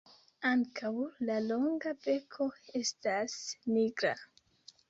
[0.51, 0.89] Ankaŭ
[1.29, 2.49] la longa beko
[2.83, 3.37] estas
[3.77, 4.17] nigra.